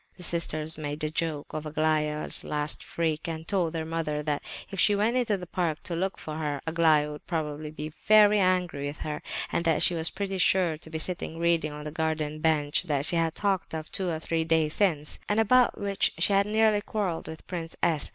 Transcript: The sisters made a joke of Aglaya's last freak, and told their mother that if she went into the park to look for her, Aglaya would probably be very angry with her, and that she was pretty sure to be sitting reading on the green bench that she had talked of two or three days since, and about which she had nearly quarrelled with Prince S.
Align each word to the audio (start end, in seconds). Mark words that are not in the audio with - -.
The 0.17 0.23
sisters 0.23 0.79
made 0.79 1.03
a 1.03 1.11
joke 1.11 1.53
of 1.53 1.67
Aglaya's 1.67 2.43
last 2.43 2.83
freak, 2.83 3.27
and 3.27 3.47
told 3.47 3.73
their 3.73 3.85
mother 3.85 4.23
that 4.23 4.41
if 4.71 4.79
she 4.79 4.95
went 4.95 5.15
into 5.15 5.37
the 5.37 5.45
park 5.45 5.83
to 5.83 5.95
look 5.95 6.17
for 6.17 6.37
her, 6.39 6.59
Aglaya 6.65 7.11
would 7.11 7.27
probably 7.27 7.69
be 7.69 7.89
very 7.89 8.39
angry 8.39 8.87
with 8.87 8.97
her, 9.01 9.21
and 9.51 9.63
that 9.65 9.83
she 9.83 9.93
was 9.93 10.09
pretty 10.09 10.39
sure 10.39 10.75
to 10.75 10.89
be 10.89 10.97
sitting 10.97 11.37
reading 11.37 11.71
on 11.71 11.83
the 11.83 11.91
green 11.91 12.39
bench 12.39 12.81
that 12.87 13.05
she 13.05 13.15
had 13.15 13.35
talked 13.35 13.75
of 13.75 13.91
two 13.91 14.09
or 14.09 14.17
three 14.19 14.43
days 14.43 14.73
since, 14.73 15.19
and 15.29 15.39
about 15.39 15.79
which 15.79 16.13
she 16.17 16.33
had 16.33 16.47
nearly 16.47 16.81
quarrelled 16.81 17.27
with 17.27 17.45
Prince 17.45 17.75
S. 17.83 18.09